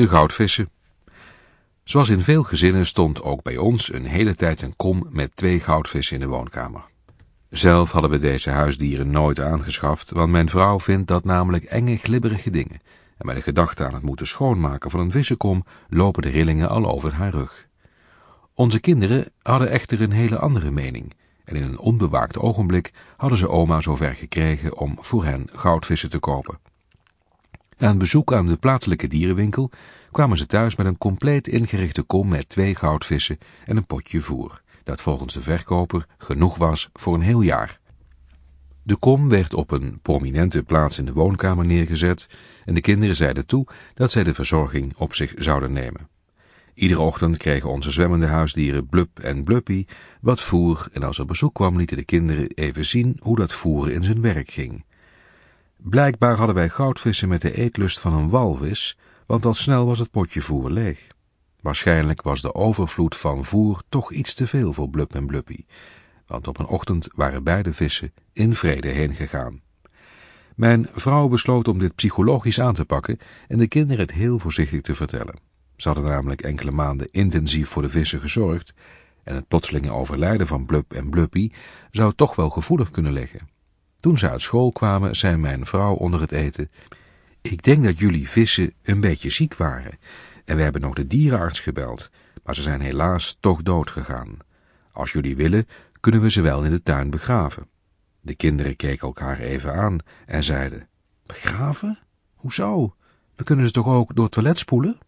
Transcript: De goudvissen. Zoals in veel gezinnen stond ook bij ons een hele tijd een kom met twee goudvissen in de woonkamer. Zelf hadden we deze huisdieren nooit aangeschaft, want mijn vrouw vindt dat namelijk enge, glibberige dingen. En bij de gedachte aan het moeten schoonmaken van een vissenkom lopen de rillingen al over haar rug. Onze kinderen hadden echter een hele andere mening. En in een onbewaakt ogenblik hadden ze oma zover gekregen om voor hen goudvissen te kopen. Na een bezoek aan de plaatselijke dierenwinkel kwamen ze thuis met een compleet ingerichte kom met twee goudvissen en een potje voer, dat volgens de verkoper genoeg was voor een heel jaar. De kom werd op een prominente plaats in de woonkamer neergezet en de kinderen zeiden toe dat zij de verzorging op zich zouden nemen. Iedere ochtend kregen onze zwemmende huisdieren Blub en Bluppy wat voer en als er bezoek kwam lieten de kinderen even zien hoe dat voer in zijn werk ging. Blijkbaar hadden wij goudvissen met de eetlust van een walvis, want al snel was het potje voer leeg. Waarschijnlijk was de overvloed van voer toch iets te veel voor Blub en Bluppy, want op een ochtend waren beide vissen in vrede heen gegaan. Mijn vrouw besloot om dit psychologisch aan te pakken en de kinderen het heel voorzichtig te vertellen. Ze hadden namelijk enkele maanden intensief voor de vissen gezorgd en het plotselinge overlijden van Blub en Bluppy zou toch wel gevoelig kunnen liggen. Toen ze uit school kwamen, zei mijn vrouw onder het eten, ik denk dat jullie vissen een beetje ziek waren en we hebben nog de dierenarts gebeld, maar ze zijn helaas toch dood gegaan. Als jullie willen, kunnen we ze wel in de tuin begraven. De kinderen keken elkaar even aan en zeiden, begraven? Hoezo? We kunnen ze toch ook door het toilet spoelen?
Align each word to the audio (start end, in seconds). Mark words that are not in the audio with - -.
De 0.00 0.08
goudvissen. 0.08 0.70
Zoals 1.84 2.08
in 2.08 2.20
veel 2.20 2.42
gezinnen 2.42 2.86
stond 2.86 3.22
ook 3.22 3.42
bij 3.42 3.56
ons 3.56 3.92
een 3.92 4.04
hele 4.04 4.34
tijd 4.34 4.62
een 4.62 4.76
kom 4.76 5.06
met 5.10 5.36
twee 5.36 5.60
goudvissen 5.60 6.14
in 6.14 6.20
de 6.20 6.28
woonkamer. 6.28 6.82
Zelf 7.50 7.92
hadden 7.92 8.10
we 8.10 8.18
deze 8.18 8.50
huisdieren 8.50 9.10
nooit 9.10 9.40
aangeschaft, 9.40 10.10
want 10.10 10.30
mijn 10.30 10.48
vrouw 10.48 10.80
vindt 10.80 11.08
dat 11.08 11.24
namelijk 11.24 11.64
enge, 11.64 11.96
glibberige 11.96 12.50
dingen. 12.50 12.80
En 13.16 13.26
bij 13.26 13.34
de 13.34 13.42
gedachte 13.42 13.84
aan 13.84 13.94
het 13.94 14.02
moeten 14.02 14.26
schoonmaken 14.26 14.90
van 14.90 15.00
een 15.00 15.10
vissenkom 15.10 15.64
lopen 15.88 16.22
de 16.22 16.28
rillingen 16.28 16.68
al 16.68 16.86
over 16.86 17.14
haar 17.14 17.30
rug. 17.30 17.66
Onze 18.54 18.80
kinderen 18.80 19.32
hadden 19.42 19.70
echter 19.70 20.02
een 20.02 20.12
hele 20.12 20.38
andere 20.38 20.70
mening. 20.70 21.14
En 21.44 21.56
in 21.56 21.62
een 21.62 21.78
onbewaakt 21.78 22.38
ogenblik 22.38 22.92
hadden 23.16 23.38
ze 23.38 23.48
oma 23.48 23.80
zover 23.80 24.14
gekregen 24.14 24.76
om 24.76 24.96
voor 25.00 25.24
hen 25.24 25.48
goudvissen 25.52 26.10
te 26.10 26.18
kopen. 26.18 26.69
Na 27.80 27.88
een 27.88 27.98
bezoek 27.98 28.32
aan 28.32 28.46
de 28.46 28.56
plaatselijke 28.56 29.06
dierenwinkel 29.06 29.70
kwamen 30.10 30.36
ze 30.36 30.46
thuis 30.46 30.76
met 30.76 30.86
een 30.86 30.98
compleet 30.98 31.48
ingerichte 31.48 32.02
kom 32.02 32.28
met 32.28 32.48
twee 32.48 32.74
goudvissen 32.74 33.38
en 33.64 33.76
een 33.76 33.86
potje 33.86 34.20
voer, 34.20 34.62
dat 34.82 35.00
volgens 35.00 35.34
de 35.34 35.42
verkoper 35.42 36.06
genoeg 36.18 36.56
was 36.56 36.90
voor 36.92 37.14
een 37.14 37.20
heel 37.20 37.40
jaar. 37.40 37.80
De 38.82 38.96
kom 38.96 39.28
werd 39.28 39.54
op 39.54 39.70
een 39.70 39.98
prominente 40.02 40.62
plaats 40.62 40.98
in 40.98 41.04
de 41.04 41.12
woonkamer 41.12 41.66
neergezet 41.66 42.28
en 42.64 42.74
de 42.74 42.80
kinderen 42.80 43.16
zeiden 43.16 43.46
toe 43.46 43.66
dat 43.94 44.10
zij 44.10 44.24
de 44.24 44.34
verzorging 44.34 44.96
op 44.96 45.14
zich 45.14 45.34
zouden 45.36 45.72
nemen. 45.72 46.08
Iedere 46.74 47.00
ochtend 47.00 47.36
kregen 47.36 47.70
onze 47.70 47.90
zwemmende 47.90 48.26
huisdieren 48.26 48.86
Blub 48.86 49.18
en 49.18 49.44
Bluppy 49.44 49.84
wat 50.20 50.40
voer 50.40 50.88
en 50.92 51.02
als 51.02 51.18
er 51.18 51.26
bezoek 51.26 51.54
kwam 51.54 51.76
lieten 51.76 51.96
de 51.96 52.04
kinderen 52.04 52.46
even 52.46 52.84
zien 52.84 53.16
hoe 53.20 53.36
dat 53.36 53.52
voer 53.52 53.90
in 53.90 54.04
zijn 54.04 54.20
werk 54.20 54.50
ging. 54.50 54.84
Blijkbaar 55.82 56.36
hadden 56.36 56.54
wij 56.54 56.68
goudvissen 56.68 57.28
met 57.28 57.40
de 57.40 57.56
eetlust 57.56 57.98
van 57.98 58.12
een 58.12 58.28
walvis, 58.28 58.98
want 59.26 59.44
al 59.44 59.54
snel 59.54 59.86
was 59.86 59.98
het 59.98 60.10
potje 60.10 60.40
voer 60.40 60.70
leeg. 60.70 61.06
Waarschijnlijk 61.60 62.22
was 62.22 62.40
de 62.40 62.54
overvloed 62.54 63.16
van 63.16 63.44
voer 63.44 63.82
toch 63.88 64.12
iets 64.12 64.34
te 64.34 64.46
veel 64.46 64.72
voor 64.72 64.88
Blub 64.88 65.14
en 65.14 65.26
Bluppy, 65.26 65.64
want 66.26 66.48
op 66.48 66.58
een 66.58 66.66
ochtend 66.66 67.08
waren 67.14 67.44
beide 67.44 67.72
vissen 67.72 68.12
in 68.32 68.54
vrede 68.54 68.88
heen 68.88 69.14
gegaan. 69.14 69.60
Mijn 70.56 70.88
vrouw 70.92 71.28
besloot 71.28 71.68
om 71.68 71.78
dit 71.78 71.94
psychologisch 71.94 72.60
aan 72.60 72.74
te 72.74 72.84
pakken 72.84 73.18
en 73.48 73.58
de 73.58 73.68
kinderen 73.68 74.00
het 74.00 74.12
heel 74.12 74.38
voorzichtig 74.38 74.80
te 74.80 74.94
vertellen. 74.94 75.38
Ze 75.76 75.88
hadden 75.88 76.06
namelijk 76.06 76.42
enkele 76.42 76.70
maanden 76.70 77.10
intensief 77.10 77.68
voor 77.68 77.82
de 77.82 77.88
vissen 77.88 78.20
gezorgd 78.20 78.74
en 79.24 79.34
het 79.34 79.48
plotselinge 79.48 79.90
overlijden 79.90 80.46
van 80.46 80.66
Blub 80.66 80.92
en 80.92 81.10
Bluppy 81.10 81.50
zou 81.90 82.12
toch 82.14 82.36
wel 82.36 82.50
gevoelig 82.50 82.90
kunnen 82.90 83.12
liggen. 83.12 83.49
Toen 84.00 84.18
ze 84.18 84.30
uit 84.30 84.42
school 84.42 84.72
kwamen, 84.72 85.16
zei 85.16 85.36
mijn 85.36 85.66
vrouw 85.66 85.94
onder 85.94 86.20
het 86.20 86.32
eten, 86.32 86.70
ik 87.42 87.62
denk 87.62 87.84
dat 87.84 87.98
jullie 87.98 88.28
vissen 88.28 88.72
een 88.82 89.00
beetje 89.00 89.30
ziek 89.30 89.54
waren 89.54 89.98
en 90.44 90.56
we 90.56 90.62
hebben 90.62 90.80
nog 90.80 90.94
de 90.94 91.06
dierenarts 91.06 91.60
gebeld, 91.60 92.10
maar 92.44 92.54
ze 92.54 92.62
zijn 92.62 92.80
helaas 92.80 93.36
toch 93.40 93.62
dood 93.62 93.90
gegaan. 93.90 94.36
Als 94.92 95.12
jullie 95.12 95.36
willen, 95.36 95.68
kunnen 96.00 96.20
we 96.20 96.30
ze 96.30 96.40
wel 96.40 96.64
in 96.64 96.70
de 96.70 96.82
tuin 96.82 97.10
begraven. 97.10 97.68
De 98.20 98.34
kinderen 98.34 98.76
keken 98.76 99.06
elkaar 99.06 99.38
even 99.38 99.74
aan 99.74 99.98
en 100.26 100.44
zeiden, 100.44 100.88
begraven? 101.26 101.98
Hoezo? 102.34 102.94
We 103.36 103.44
kunnen 103.44 103.66
ze 103.66 103.72
toch 103.72 103.86
ook 103.86 104.14
door 104.14 104.24
het 104.24 104.32
toilet 104.32 104.58
spoelen? 104.58 104.98